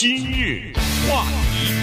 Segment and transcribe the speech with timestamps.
[0.00, 0.72] 今日
[1.06, 1.74] 话题，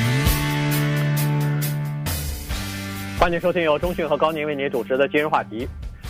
[3.20, 5.68] 欢迎收听由中讯和高宁为您主持的今日话题。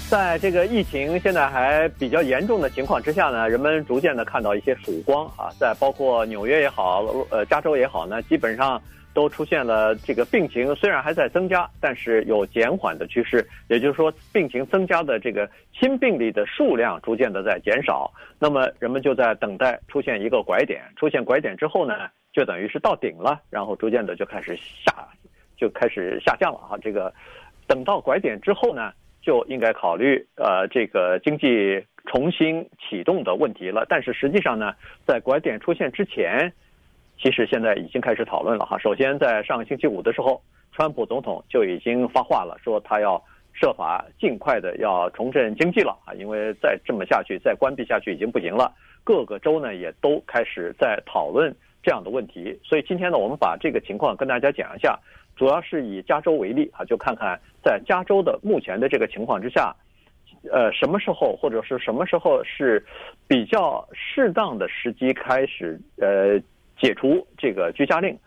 [0.09, 8.82] 在这个疫情现在还比较严重的情况之下呢，人们逐渐的看到一些曙光啊，在包括纽约也好，呃，加州也好呢，基本上。
[9.18, 13.43] 都出现了这个病情虽然还在增加，但是有减缓的趋势。
[13.68, 18.14] 也就是说，病情增加的这个新病例的数量逐渐的在减少。
[18.38, 21.95] 那么人们就在等待出现一个拐点，出现拐点之后呢，
[22.32, 24.93] 就等于是到顶了，然后逐渐的就开始下，
[25.57, 26.78] 就开始下降了啊。
[26.79, 27.11] 这个
[27.65, 33.84] 等到拐点之后呢，就应该考虑呃这个经济重新启动的问题了。
[33.89, 34.75] 但是实际上呢，
[35.08, 36.53] 在拐点出现之前。
[37.20, 38.78] 其实现在已经开始讨论了哈。
[38.78, 43.22] 首先，在上个星期五的时候，川普总统就已经发话了，说他要
[43.53, 48.72] 设法尽快的要重振经济了啊，因为再这么下去，再关闭下去已经不行了。
[49.03, 52.56] 各个州呢也都开始在讨论这样的问题。
[52.64, 55.00] 所以今天呢，我们把这个情况跟大家讲一下，
[55.36, 59.76] 主要是以加州为例啊，就看看在加州的目前的这个情况之下，
[60.52, 62.86] 呃，什么时候或者是什么时候是
[63.28, 66.40] 比较适当的时机开始呃。
[66.80, 68.17] 解除这个居家令，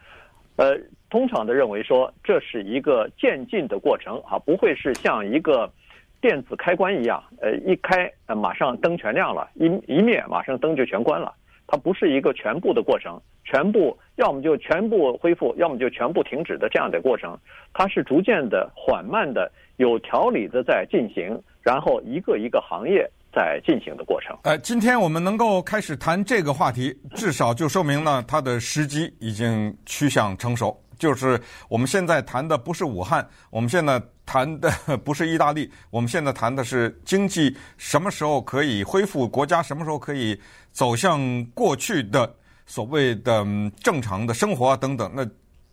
[0.57, 0.77] 呃，
[1.09, 5.73] 通常的认为说这是一个渐进的过程啊，不会是像一个
[6.21, 11.35] 电子开关一样，呃，一开呃马上灯全亮了，一一灭马上灯就全关了。
[11.67, 17.39] 它不是一个全部的过程，全部要么就全部恢复，要么就全部停止的这样的过程。
[17.73, 23.09] 它是逐渐的、缓慢的、有条理的在进行，然后一个一个行业。
[23.33, 24.37] 在进行的过程。
[24.43, 30.79] 呃，今天我们能够开始谈这个话题，至少就说明呢，它的时机已经趋向成熟。
[30.99, 40.39] 就是我们现在谈的不是武汉，我们现在谈的不是意大利，我们现在谈的是经济什么时候可以恢复，国家什么时候可以
[40.73, 42.31] 走向过去的
[42.67, 43.47] 所谓的
[43.83, 45.27] 正常的生活啊等等，那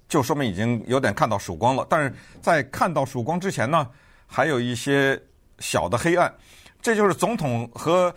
[0.07, 1.85] 就说明已经有点看到曙光了。
[1.89, 3.85] 但是在看到曙光之前呢，
[4.25, 5.21] 还有一些
[5.59, 6.33] 小的黑暗。
[6.87, 8.15] 这就是总统和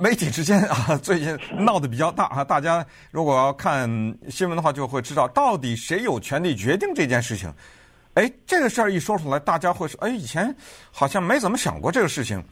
[0.00, 2.42] 媒体之间啊， 最近闹得比较大啊。
[2.42, 3.88] 大家如果要看
[4.28, 7.54] 新闻的话，就会知道到底谁有权利决定这件事情。
[8.14, 10.52] 哎，这个事儿一说出来，大家会说：哎，以前
[10.90, 12.42] 好像没怎么想过这个事情。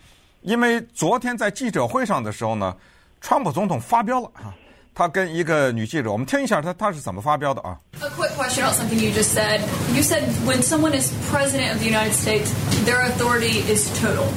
[0.42, 2.72] 因为昨天在记者会上的时候呢，
[3.20, 4.54] 川普总统发飙了啊。
[4.94, 7.76] 他跟一个女记者，我们听一下他他是怎么发飙的啊。
[8.00, 9.58] A quick question about something you just said.
[9.92, 12.52] You said when someone is president of the United States,
[12.84, 14.28] their authority is total.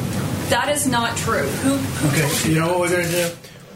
[0.51, 1.47] That is not true.
[1.47, 3.35] Who, who okay, you know what we're going to do?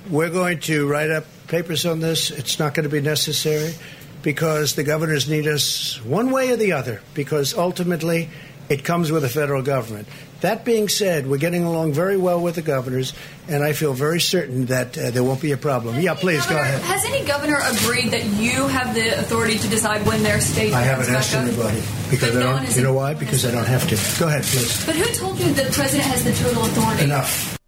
[0.09, 2.31] We're going to write up papers on this.
[2.31, 3.73] It's not going to be necessary
[4.21, 8.29] because the governors need us one way or the other because ultimately
[8.67, 10.09] it comes with the federal government.
[10.40, 13.12] That being said, we're getting along very well with the governors,
[13.46, 16.00] and I feel very certain that uh, there won't be a problem.
[16.00, 16.80] Yeah, please governor, go ahead.
[16.80, 20.72] Has any governor agreed that you have the authority to decide when their state?
[20.72, 22.74] I haven't asked anybody because I don't.
[22.74, 23.12] You know why?
[23.12, 23.96] Because I don't have to.
[24.18, 24.86] Go ahead, please.
[24.86, 27.04] But who told you the president has the total authority?
[27.04, 27.58] Enough.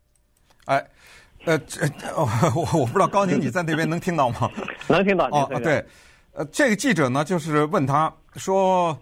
[0.64, 0.82] 哎，
[1.44, 1.86] 呃， 这
[2.16, 2.24] 我
[2.72, 4.48] 我不知道高宁你在那边能听到吗？
[4.88, 5.28] 能听到。
[5.28, 5.84] 哦，对，
[6.32, 8.98] 呃，这个记者呢，就是问他说。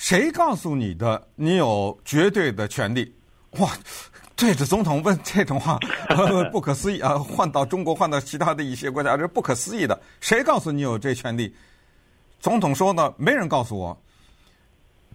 [0.00, 1.28] 谁告诉你的？
[1.34, 3.14] 你有绝对的权利？
[3.58, 3.70] 哇，
[4.34, 5.78] 对着总统问 这种话，
[6.50, 7.18] 不可思议啊！
[7.18, 10.00] 换到中国，换到其他的一些国家，这不可思议的。
[10.18, 11.54] 谁告诉你有这权利？
[12.40, 13.94] 总统说呢，没人告诉我。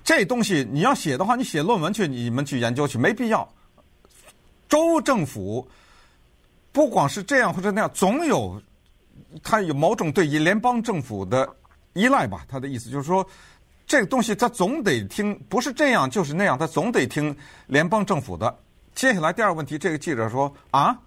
[0.04, 3.50] 这东西你要写的话，你写论文去，你们去研究去，没必要。
[4.70, 5.68] 州政府
[6.72, 8.62] 不光是这样或者那样，总有
[9.42, 11.50] 他有某种对于联邦政府的
[11.94, 12.46] 依赖吧？
[12.48, 13.28] 他的意思就是说。
[13.88, 17.36] 这个东西他总得听，不是这样就是那样，他总得听
[17.68, 18.54] 联邦政府的。
[18.96, 20.98] 接下来第二个问题，这个记者说啊，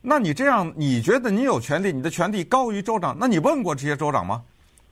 [0.00, 3.16] 那你这样，你觉得你有权利，你的权利高于州长？
[3.18, 4.42] 那你问过这些州长吗？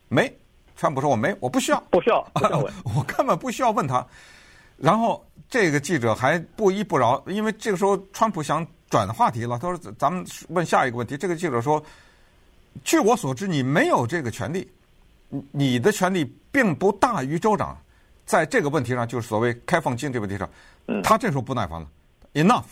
[0.08, 0.30] 没，
[0.76, 4.06] 川普说我没，我不需要，不需要，不需要问， 我根本不需要问他。
[4.76, 11.16] 然后这个记者还不依不饶，因为这个时候川普想转话题了，他说咱们问下一个问题。
[11.16, 11.82] 这个记者说，
[12.84, 14.70] 据我所知，你没有这个权利。
[15.52, 17.76] 你的权力并不大于州长，
[18.26, 20.49] 在这个问题上，就是所谓开放经济问题上，
[21.02, 21.88] 他这时候不耐烦了
[22.34, 22.64] ，enough，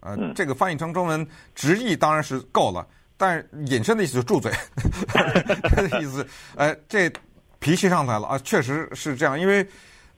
[0.00, 2.86] 呃，这个翻译成中文直译当然是够了，
[3.16, 4.52] 但是引申的意思就是住嘴，
[5.08, 6.26] 他 的 意思，
[6.56, 7.10] 呃，这
[7.58, 9.66] 脾气上来了啊，确实是这样，因为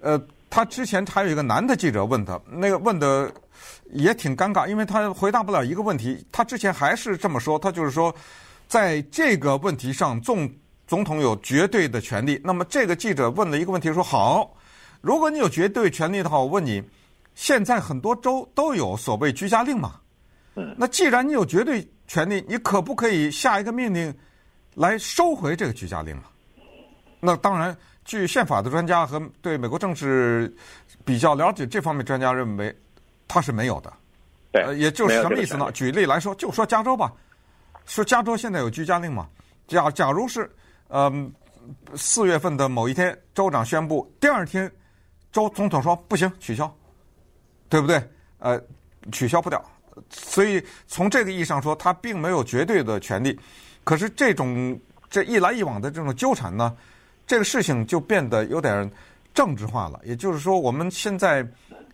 [0.00, 0.20] 呃，
[0.50, 3.32] 他之前还有一个男的记者问他，那个问的
[3.93, 8.12] 也挺尴尬，因为他回答不了一个问题，他之前还是这么说，他就是说，
[8.66, 10.50] 在这个问题上，纵
[10.87, 12.41] 总统有绝对的权利。
[12.44, 14.55] 那么这个记者问了一个问题，说：“好，
[15.00, 16.83] 如果你有绝对权利的话，我问你，
[17.35, 20.00] 现在很多州都有所谓居家令嘛？
[20.77, 24.15] 那既然你有绝对权利，你可不可以下一个命令，
[24.75, 26.31] 来收回这个居家令啊。
[27.21, 30.55] 那当然，据宪法的专家和对美国政治
[31.05, 32.75] 比较了解这方面专家认为，
[33.29, 33.93] 他是没有的。
[34.53, 35.71] 对，呃，也就是什么意思呢？
[35.73, 37.12] 举例来说，就说加州吧，
[37.85, 39.29] 说加州现在有居家令嘛？
[39.67, 40.50] 假假如是，
[40.88, 41.33] 嗯、
[41.91, 44.71] 呃，四月份的某一天，州长宣布，第二天，
[45.33, 46.73] 州总统说不行，取消，
[47.69, 48.03] 对不对？
[48.38, 48.61] 呃，
[49.12, 49.62] 取消不掉。
[50.11, 53.38] 所以从这个意义上说，他并没有绝对的权利。
[53.83, 54.79] 可是这种
[55.09, 56.77] 这一来一往的这种纠缠呢，
[57.27, 58.91] 这个事情就变得有点
[59.33, 59.99] 政治化了。
[60.05, 61.47] 也就是说，我们现在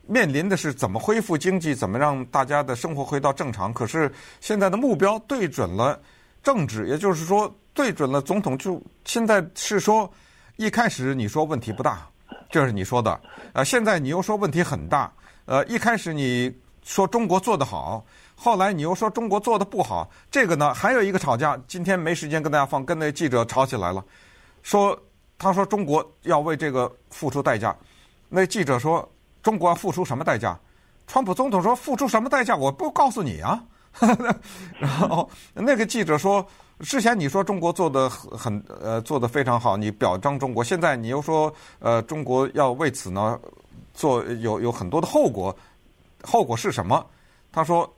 [0.06, 3.72] 面临的是怎么恢复经济，怎么让大家的生活回到正常。
[3.72, 6.00] 可是现在的目标对准了
[6.42, 8.56] 政治，也就是说对准了总统。
[8.58, 10.10] 就现在是说，
[10.56, 12.06] 一开始你说问题不大，
[12.50, 13.20] 这是你说的。
[13.52, 15.12] 呃，现在你又说问题很大。
[15.44, 16.52] 呃，一开始你。
[16.84, 18.04] 说中国做得好，
[18.34, 24.04] 后来你又说中国做得不好，这个呢还有一个吵架，今天没时间跟大家放，跟那记者吵起来了，
[24.64, 25.00] 说
[25.38, 27.72] 他说中国要为这个付出代价，
[28.28, 29.08] 那记者说
[29.44, 30.58] 中国要付出什么代价？
[31.06, 32.56] 川普总统说付出什么代价？
[32.56, 33.62] 我不告诉你啊。
[34.78, 36.46] 然后那个记者说，
[36.80, 43.38] 之前你说中国做得很呃做得非常好，你表彰中国，现在你又说呃中国要为此呢
[43.94, 45.54] 做有有很多的后果。
[46.24, 47.04] 后果是什么？
[47.50, 47.92] 他说：“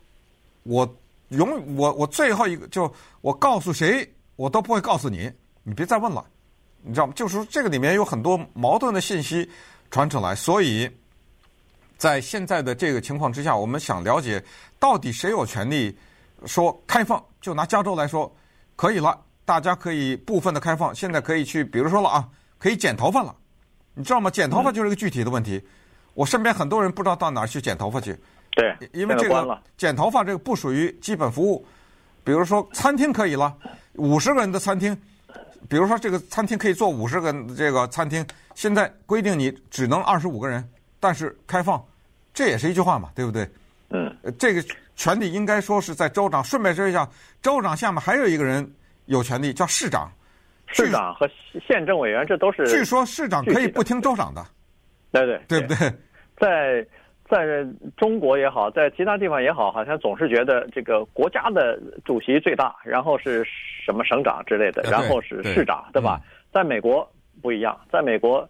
[0.65, 0.89] 我
[1.29, 5.31] 永我我最后一个就我告诉谁，我都不会告诉你。
[5.63, 6.25] 你别再问了，
[6.83, 7.13] 你知道吗？
[7.15, 9.49] 就是说这个里面有很多矛盾的信息
[9.91, 10.91] 传出来，所以
[11.97, 14.43] 在现在的这个情况之下，我们想了解
[14.85, 15.97] 到底谁有权利
[16.45, 17.25] 说开放？
[17.41, 18.31] 就拿加州来说，
[18.77, 22.29] 可以了，大家可以部分的开放，现在可以去，比如说了啊，
[22.59, 23.35] 可以剪头发了，
[23.95, 24.29] 你知道吗？
[24.31, 25.57] 剪头发就是一个具体的问题。
[25.57, 25.69] 嗯”
[26.13, 28.15] 我身边很多人不知道到哪儿去剪头发去，
[28.51, 31.67] 对，因为这个剪头发这个不属于基本服务。
[32.23, 33.57] 比如说餐厅可以了，
[33.95, 34.95] 五十个人的餐厅，
[35.67, 38.23] 比如说这个餐厅可以坐五十个人，这个餐厅
[38.55, 40.63] 现在规定你只能二十五个人，
[41.01, 41.83] 但是开放，
[42.35, 43.51] 这也是一句话嘛，对不对？
[44.25, 44.63] 嗯，这个
[44.97, 46.43] 权利应该说是在州长。
[46.43, 47.09] 顺便说一下，
[47.43, 48.69] 州长下面还有一个人
[49.07, 50.11] 有权利，叫市长。
[50.67, 51.29] 市长和
[51.69, 52.67] 县政委员这都是。
[52.67, 54.45] 据说市长可以不听州长的。
[55.13, 55.93] 对对对不对？
[56.37, 56.85] 在
[57.29, 57.65] 在
[57.97, 63.45] 中国也好，在其他地方也好，好像总是觉得这个国家的主席最大，然后是
[63.85, 66.21] 什么省长之类的，然后是市长，对吧？
[66.53, 67.09] 在美国
[67.41, 68.49] 不一样，在美国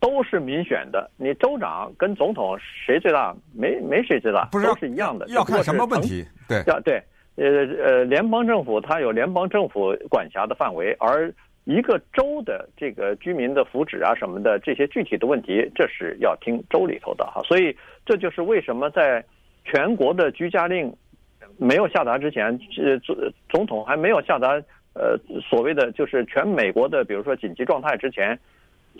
[0.00, 3.36] 都是民选的，你州长跟总统谁最大？
[3.54, 5.26] 没没谁最大，不是都是一样的。
[5.28, 6.24] 要看什么问题？
[6.48, 7.02] 对，要对，
[7.36, 7.44] 呃
[7.84, 11.32] 呃，联邦政府它有联邦政府管辖的范围，而。
[11.64, 17.42] 一个州的这个居民的福祉啊什么的这些具体的问题，这是要听州里头的哈。
[17.44, 19.22] 所以这就是为什么在
[19.64, 20.92] 全国的居家令
[21.58, 22.46] 没有下达之前，
[22.82, 23.14] 呃总
[23.50, 24.48] 总统还没有下达
[24.94, 28.36] 呃所谓的就是全美国的比如说紧急状态之前，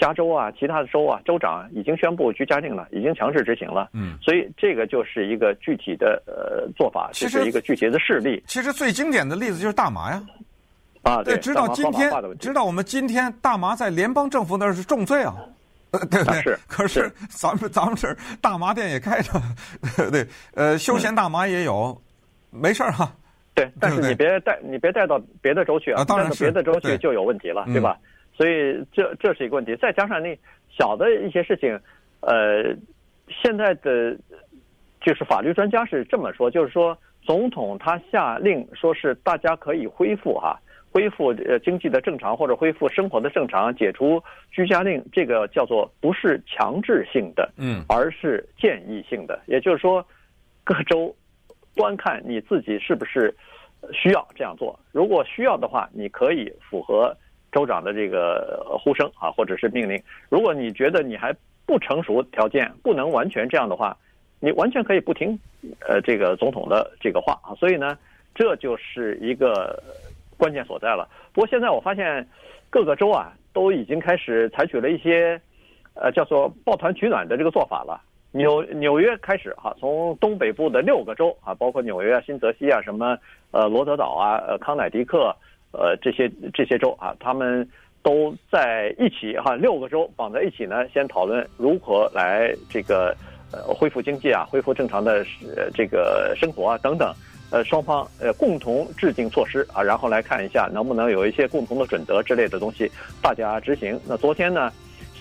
[0.00, 3.90] 加州啊其他的州啊州长已经宣布居家令了，已经强制执行了。
[3.92, 8.42] 嗯，所以这个就是一个具体的呃做法，这是一个具体的事例。
[8.46, 10.22] 其实最经典的例子就是大麻呀。
[11.02, 15.34] 啊，对，直到今天，直到我们今天，大麻在联邦政府那儿是重罪啊，
[15.92, 16.42] 呃 对不对？
[16.42, 16.58] 是。
[16.66, 19.32] 可是咱们咱们这儿大麻店也开着，
[20.10, 21.98] 对，呃，休闲大麻也有，
[22.50, 23.10] 没事儿哈。
[23.54, 27.98] 对，但是你别带，你别带到别的州去啊，当然别的州去就有问题了，对吧？
[28.40, 29.76] 所以这这是一个问题。
[29.76, 30.34] 再加上那
[30.70, 31.78] 小的一些事情，
[32.20, 32.74] 呃，
[33.28, 34.16] 现在的
[35.02, 40.58] 就是法律专家是这么说，就是说总统他下令说是大家可以恢复哈。
[40.90, 44.20] 恢复呃经济的正常或者恢复生活的正常，解除
[44.50, 49.38] 居家令，这个叫做不是强制性的，嗯，而是建议性的。
[49.46, 50.04] 也就是说，
[50.64, 51.14] 各州
[51.76, 53.32] 观看你自己是不是
[53.92, 54.76] 需要这样做。
[54.90, 57.16] 如果需要的话，你可以符合
[57.52, 60.02] 州长的这个呼声啊，或者是命令。
[60.28, 61.34] 如果你觉得你还
[61.66, 63.96] 不成熟条件，不能完全这样的话，
[64.38, 65.38] 你完全可以不听
[65.88, 67.54] 呃这个总统的这个话啊。
[67.56, 67.96] 所以呢，
[68.34, 69.82] 这就是一个。
[70.40, 71.06] 关键所在了。
[71.34, 72.26] 不过现在我发现，
[72.70, 75.38] 各个州啊都已经开始采取了一些，
[75.92, 78.00] 呃，叫做抱团取暖的这个做法了。
[78.32, 83.18] 纽纽约开始哈，从东北部的六个州啊，包括纽约啊、新泽西啊、什么
[83.50, 85.36] 呃罗德岛啊、呃康乃狄克
[85.72, 87.68] 呃这些这些州啊，他们
[88.02, 93.14] 都在一起哈，六个州绑在一起呢，先讨论如何来这个
[93.52, 95.24] 呃恢复经济啊，恢复正常的
[95.56, 97.14] 呃这个生活啊等等。
[97.52, 102.88] 呃，双方呃共同制定措施啊，然后来看一下能不能有一些共同的准则之类的东西，
[103.20, 103.98] 大家执行。
[104.06, 104.72] 那昨天呢，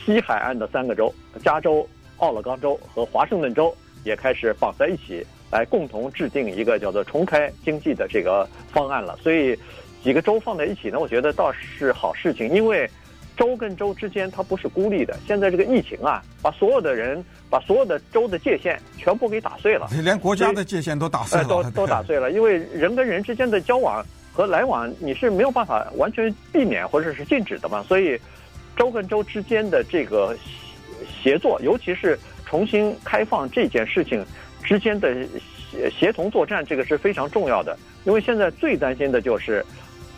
[0.06, 1.12] 西海岸的三个州，
[1.44, 1.84] 加州、
[2.18, 9.18] 奥勒冈州和华盛顿州也开始绑在一起，来共同制定一个叫做重开经济的这个方案了。
[9.24, 9.58] 所以，
[10.04, 12.90] 几个州放在一起呢，我觉得倒是好事情，因为
[13.36, 15.18] 州跟州之间它不是孤立的。
[15.28, 22.32] 现在这个疫情啊，把所有的人、把所有的州的界限全部给打碎了，连国家的界限都打碎了，都都打碎了。
[22.32, 27.84] 因为人跟人之间的交往和来往，你是没有办法完全避免或者是禁止的嘛。
[27.84, 28.20] 所以，
[28.76, 30.36] 州跟州之间的这个
[31.22, 34.26] 协作，尤其是重新开放这件事情
[34.64, 35.16] 之间的
[35.98, 37.78] 协同作战，这个是非常重要的。
[38.06, 39.66] 因为现在最担心的就是。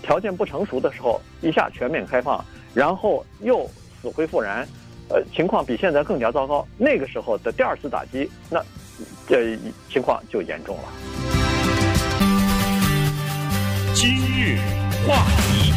[0.02, 2.44] 条件不成熟的时候，一下全面开放，
[2.74, 3.70] 然后又
[4.02, 4.68] 死灰复燃，
[5.10, 6.68] 呃，情况比现在更加糟糕。
[6.78, 8.62] 那个时候的第二次打击，那
[9.28, 9.58] 这
[9.90, 10.84] 情况就严重了。
[13.94, 14.58] 今日
[15.08, 15.72] 话题，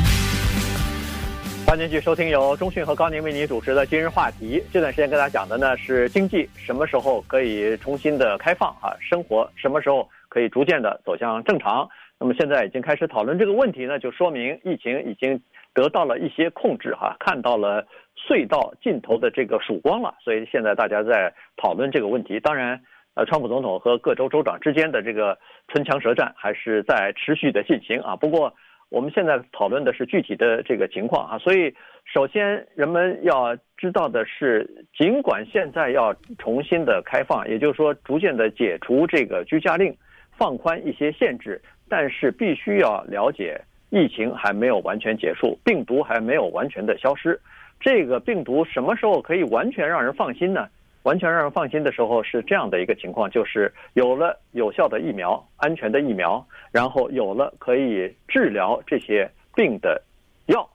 [1.66, 4.62] 欢迎继续收听由中讯和高宁为您主持的今日话题。
[4.72, 11.86] 这段时间跟大家讲的呢是经济什么时候可以重新的开放啊，生活什么时候可以逐渐的走向正常。
[12.20, 15.40] 那么现在已经开始讨论这个问题呢，就说明疫情已经
[15.74, 20.14] 得到了一些控制哈，看到了隧道尽头的这个曙光了。
[20.20, 22.38] 所以现在大家在讨论这个问题。
[22.40, 22.80] 当然，
[23.14, 25.36] 呃，川普总统和各州州长之间的这个
[25.68, 28.16] 唇枪舌战还是在持续的进行啊。
[28.16, 28.54] 不过
[28.88, 31.38] 我们现在讨论的是具体的这个情况啊。
[31.38, 39.94] 所以首先人们要知道的是，尽管现在要重新的开放，也就是说逐渐的解除这个居家令，
[40.38, 41.60] 放宽一些限制。
[41.88, 43.60] 但是必须要了解，
[43.90, 47.38] 疫情还没有完全结束，病毒还没有完全的消失。
[47.80, 50.66] 这个病毒什么时候可以完全让人放心呢？
[51.02, 60.02] 完全让人放心的时候是这样的一个情况，就是有了有效的疫苗、安全的疫苗，然后有了可以治疗这些病的
[60.46, 60.66] 药，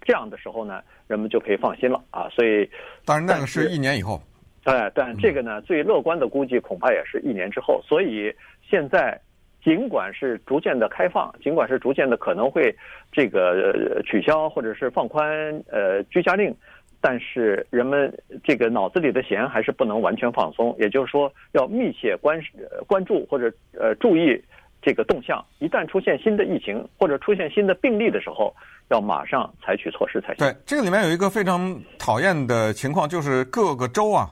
[0.00, 2.26] 这样的时候呢，人们就可以放心了啊。
[2.30, 2.66] 所以，
[3.04, 4.18] 当然那个是一年以后。
[4.64, 7.82] 哎，但这个呢，最乐观的估计恐怕也是一年之后。
[7.86, 8.34] 所以
[8.66, 9.20] 现在。
[9.62, 12.74] 尽管是逐渐的开放，尽管是逐渐的可能会
[13.12, 15.28] 这个取消或者是放宽
[15.70, 16.54] 呃居家令，
[17.00, 18.12] 但是人们
[18.42, 20.74] 这个脑子里的弦还是不能完全放松。
[20.78, 22.40] 也就是说，要密切关
[22.86, 24.42] 关注或者呃注意
[24.80, 25.44] 这个动向。
[25.58, 28.54] 一旦出现新的疫情或者出现新的病例的时候，
[28.88, 30.36] 要马上采取措施才行。
[30.38, 34.30] 对，这个里面有一个非常讨厌的情况，就是各个州啊。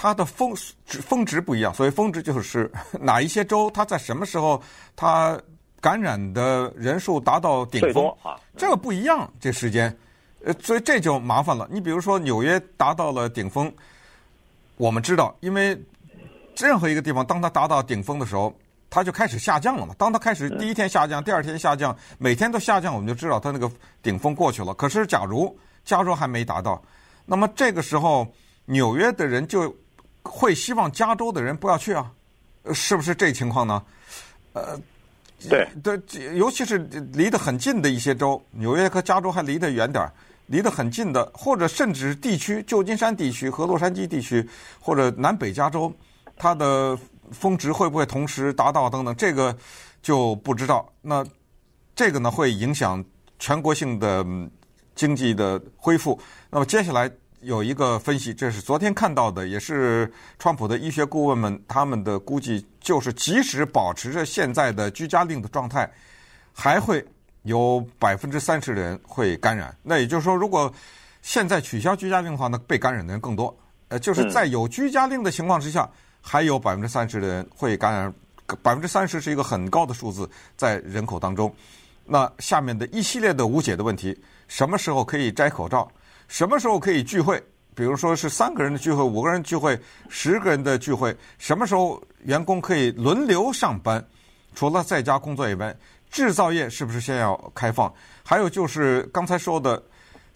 [0.00, 0.54] 它的峰
[0.86, 4.62] 值峰值不一样，所以峰值就是 哪一些州，它在什么时候
[4.94, 5.36] 它
[5.80, 8.08] 感染的人数达到顶峰，
[8.56, 9.92] 这个不一样，这时间，
[10.44, 11.66] 呃，所以这就麻烦了。
[11.68, 13.72] 你比如说纽约达到了顶峰，
[14.76, 15.76] 我们知道，因为
[16.56, 18.56] 任何一个地方，当它达到顶峰的时候，
[18.88, 19.92] 它就开始下降了嘛。
[19.98, 23.68] 当它开始第一天下降，第二天下降，每天都下降，我们就知道它那个
[24.00, 24.72] 顶峰过去了。
[24.74, 26.80] 可是假如加州还没达到，
[27.26, 28.24] 那么这个时候
[28.66, 29.74] 纽约的人就
[30.22, 32.10] 会希望加州的人不要去啊，
[32.74, 33.82] 是不是这情况呢？
[34.52, 34.78] 呃，
[35.48, 36.78] 对对，尤其是
[37.12, 40.12] 离得很近的一些州，纽约和加州还离得远点儿，
[40.46, 44.46] 离得很近的，或者甚至地区，旧金山地区和洛杉矶地区，
[44.80, 45.92] 或者南北加州，
[46.36, 46.98] 它的
[47.30, 49.56] 峰值会不会同时达到等等，这个
[50.02, 50.86] 就不知道。
[51.00, 51.24] 那
[51.94, 53.02] 这个呢，会影响
[53.38, 54.26] 全国性的
[54.94, 56.20] 经济的恢复。
[56.50, 57.10] 那么接下来。
[57.40, 65.88] 有一个分析，这是昨天看到的，也是川普的医学顾问们他们的估计，就是即使保持着现在的居家令的状态，
[66.52, 67.04] 还会
[67.42, 69.76] 有百分之三十的人会感染。
[69.82, 70.72] 那也就是说，如果
[71.22, 73.56] 现在取消居家令的话，那被感染的人更多。
[73.88, 75.88] 呃，就是在有居家令的情况之下，
[76.20, 78.12] 还有百分之三十的人会感染，
[78.62, 81.54] 百分之三十是一个很高的数字在人口当中。
[82.04, 84.18] 那下面的一系列的无解的问题，
[84.48, 85.88] 什么时候可以摘口罩？
[86.28, 87.42] 什么时候可以聚会？
[87.74, 91.16] 比如说是三个人的聚会、五个人聚会、十个人的聚会。
[91.38, 94.04] 什么时候员工可以轮流上班？
[94.54, 95.74] 除了在家工作以外，
[96.10, 97.92] 制造业是不是先要开放？
[98.24, 99.80] 还有就是刚才说的，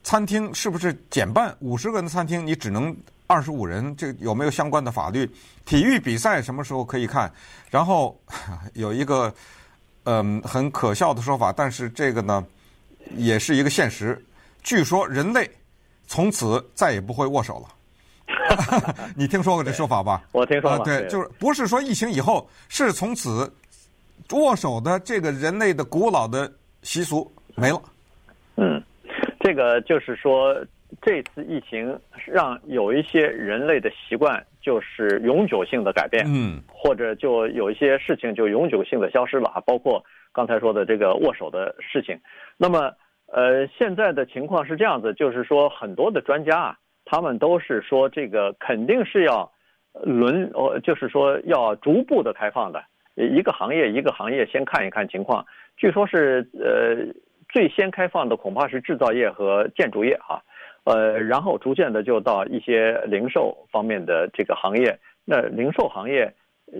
[0.04, 1.54] 餐厅是不是减半？
[1.58, 2.96] 五十个人的餐厅你只能
[3.26, 5.28] 二十五人，这有没有相关的法律？
[5.66, 7.32] 体育比赛什么时候可以看？
[7.70, 8.16] 然后
[8.74, 9.34] 有一个
[10.04, 12.46] 嗯很可笑的说法，但是这个呢
[13.16, 14.24] 也是一个现实。
[14.62, 15.50] 据说人类。
[16.12, 20.22] 从此再也不会握手了， 你听说过这说法吧？
[20.32, 20.84] 我听说过。
[20.84, 23.50] 对，就是不是说疫情以后，是从此
[24.32, 26.52] 握手的这个人类的古老的
[26.82, 27.80] 习俗没了。
[28.56, 28.82] 嗯，
[29.40, 30.54] 这个就是说，
[31.00, 42.20] 这次疫情让有一些人类的习惯就是永久性的改变，嗯，或者就有一些事情就永久性的消失了啊，包括刚才说的这个握手的事情。
[42.58, 42.92] 那么。
[43.32, 49.50] 呃，现在的情况是这样子，就是说很多的专家啊，他们都是说这个肯定是要
[50.04, 52.84] 轮，呃，就是说要逐步的开放的，
[53.16, 55.46] 一个行业一个行业先看一看情况。
[55.78, 57.10] 据说是呃，
[57.48, 60.42] 最先开放的恐怕是制造业和建筑业哈，
[60.84, 64.98] 呃，然后逐渐的就到一些零售方面的这个行业。
[65.24, 66.30] 那零售行业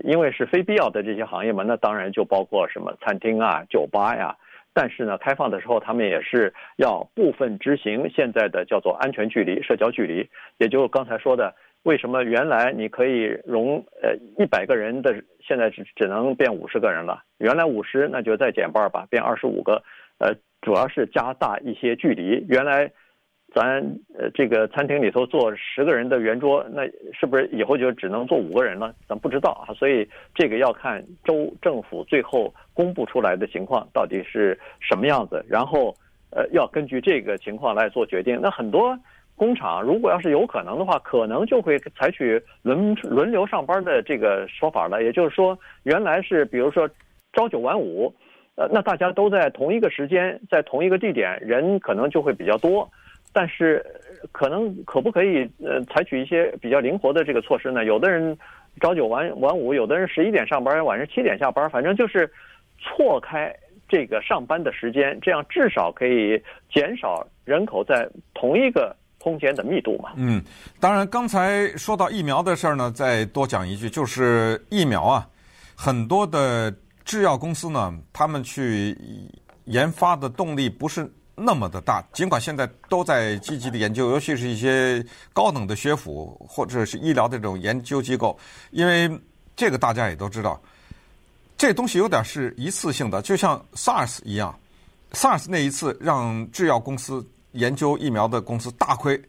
[0.03, 4.37] 因为是非必要的这些行业嘛，那当然就包括什么餐厅啊、酒吧呀。
[4.73, 10.27] 但是呢，开放的时候他们也是要部分执行现在的叫做安全距离、社交距离，
[10.57, 11.53] 也就刚才说的。
[11.83, 15.13] 为什么原来你可以容呃一百个人的，
[15.45, 17.21] 现在只只能变五十个人了？
[17.39, 19.83] 原来五十，那就再减半吧，变二十五个。
[20.17, 22.45] 呃，主要是加大一些距离。
[22.47, 22.89] 原来
[23.53, 23.79] 咱
[24.17, 26.83] 呃这个餐厅里头坐十个人的圆桌，那
[27.13, 28.93] 是不是以后就只能坐五个人了？
[29.07, 29.73] 咱不知道啊。
[29.73, 35.95] 所以这个要看州政府最后公布出来的情况到底是什么样子，然后
[36.31, 38.39] 呃要根据这个情况来做决定。
[38.41, 38.97] 那很多。
[39.35, 45.01] 工厂如果要是有可能的话，可能就会采取轮轮流上班的这个说法了。
[45.01, 46.87] 也就是说，原来是比如说
[47.33, 48.13] 朝九晚五，
[48.55, 52.87] 呃，那大家都在同一个时间，在同一个地点，人可能就会比较多。
[53.33, 53.85] 但是
[54.31, 57.83] 可能可不可以呃采取一些比较灵活的这个措施呢？
[57.83, 58.37] 有的人
[58.79, 62.31] 朝九晚晚五，有的人十一点上班，晚上七点下班，反正就是
[62.79, 63.53] 错开
[63.89, 66.41] 这个上班的时间，这样至少可以
[66.73, 68.95] 减少人口在同一个。
[69.19, 70.43] 空间的密度嘛，嗯，
[70.81, 75.25] 当然，刚才说到疫苗的事儿呢，再多讲一句，就是疫苗啊，
[75.77, 76.69] 很多的
[77.05, 78.93] 制药公司呢，他们去
[79.63, 88.37] 研发的动力不是那么的大，尽管现在都在积极的研究，尤其是一些高等的学府或者是医疗的这种研究机构，
[88.71, 89.09] 因为
[89.55, 90.61] 这个大家也都知道，
[91.57, 94.57] 这东西有点是一次性的，就像 SARS 一样
[95.11, 97.25] ，SARS 那一次让制药公司。
[97.53, 99.21] 研究疫苗的公司大亏，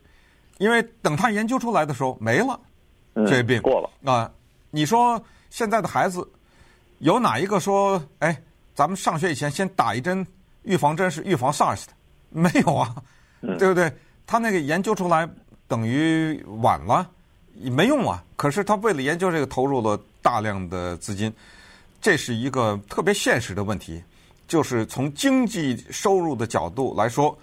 [0.56, 2.58] 因为等他研究出来的时候没了，
[3.26, 4.32] 这病过了啊！
[4.70, 6.26] 你说现在的孩子
[7.00, 8.34] 有哪一个说，哎，
[8.74, 10.26] 咱们上学以前先打一针
[10.64, 11.92] 预防针是预防 SARS 的？
[12.30, 12.94] 没有啊，
[13.40, 13.92] 对不对？
[14.26, 15.28] 他那个研究出来
[15.68, 17.08] 等于晚了，
[17.54, 18.22] 没用啊。
[18.36, 21.32] 可是他为了研究这个投入了大量的资金，
[22.00, 24.02] 这是一个特别现实的问题，
[24.48, 27.36] 就是从经济收入的角度来说。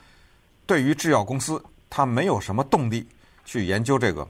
[0.68, 3.06] 对于制药公司，他没有什么动力
[3.44, 4.26] 去研究这个，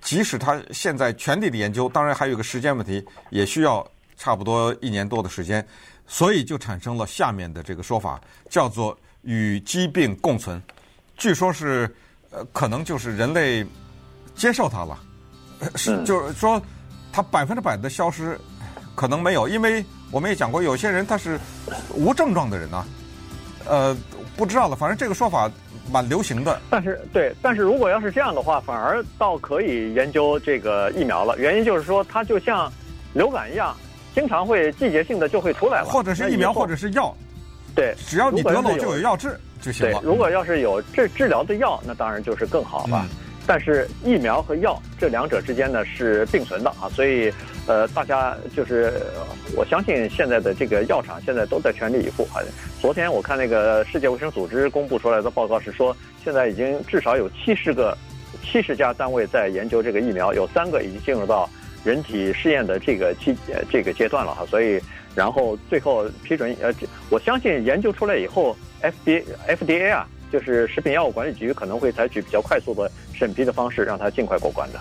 [0.00, 5.64] 即使他现在全力的研究，当然还有一个时间问题，也需要差不多一年多的时间，
[6.10, 8.20] 所以就产生了下面的这个说法，
[8.50, 10.60] 叫做与疾病共存。
[11.16, 11.88] 据说是，
[12.30, 13.64] 呃，可能就是人类
[14.34, 14.98] 接受它了，
[15.76, 16.60] 是就是说，
[17.12, 18.36] 它百分之百的消失
[18.96, 21.38] 可能没有，因为我们也讲过，有些人他是
[21.94, 22.84] 无症状的人啊，
[23.66, 23.96] 呃。
[24.36, 25.50] 不知道了，反正这个说法
[25.92, 26.58] 蛮流行的。
[26.70, 31.38] 但是，对，但是如果要是这样的话，反而倒可以研究这个疫苗了。
[31.38, 32.72] 原因就是说，它就像
[33.12, 33.76] 流感一样，
[34.14, 35.86] 经常会季节性的就会出来了。
[35.86, 37.14] 或者是疫苗，或者是药。
[37.74, 40.00] 对，只要你得了就有药治就行了。
[40.00, 43.04] 对，如果要是有治治疗的药，那当然就是更好了。
[43.08, 47.32] 嗯但是疫苗和药这两者之间呢是并存的啊，所以
[47.66, 48.92] 呃大家就是
[49.56, 52.38] 我相信现在的这个药厂现在都在全力以赴啊。
[52.80, 57.96] 昨天我看那个世界卫生组织公布出来的报告是说，现在已经至少有七十个
[58.44, 61.48] 七十家单位在研究这个疫苗，有三个已经进入到
[61.84, 63.36] 人体试验的这个期
[63.70, 64.44] 这个阶段了哈。
[64.46, 64.80] 所以
[65.14, 66.72] 然后最后批准呃，
[67.08, 70.06] 我相信研究出来以后，FDA FDA 啊。
[70.32, 74.78] 就是食品药物管理局可能会采取比较快速的审批的方式，让它尽快过关的。